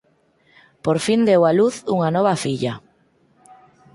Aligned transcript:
Por 0.83 0.97
fin 1.05 1.19
deu 1.27 1.41
a 1.49 1.51
luz 1.59 1.75
unha 1.95 2.09
nova 2.15 2.35
filla. 2.43 2.73